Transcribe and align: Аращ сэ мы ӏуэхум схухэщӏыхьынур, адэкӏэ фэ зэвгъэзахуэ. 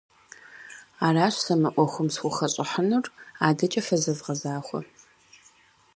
Аращ 1.05 1.35
сэ 1.45 1.53
мы 1.61 1.69
ӏуэхум 1.73 2.07
схухэщӏыхьынур, 2.13 3.05
адэкӏэ 3.47 3.81
фэ 3.87 3.95
зэвгъэзахуэ. 4.03 4.79